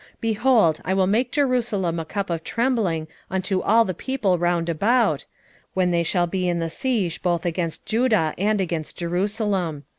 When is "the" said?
3.85-3.93, 6.57-6.71